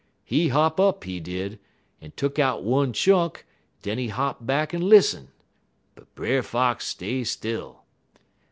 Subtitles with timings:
[0.25, 1.59] He hop up, he did,
[2.01, 5.27] en tuck out one chunk, en den he hop back en lissen,
[5.93, 7.83] but Brer Fox stay still.